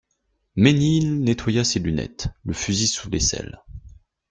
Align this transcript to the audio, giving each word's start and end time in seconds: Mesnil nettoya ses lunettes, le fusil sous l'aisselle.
Mesnil 0.55 1.21
nettoya 1.23 1.63
ses 1.63 1.77
lunettes, 1.77 2.29
le 2.43 2.53
fusil 2.53 2.87
sous 2.87 3.11
l'aisselle. 3.11 3.61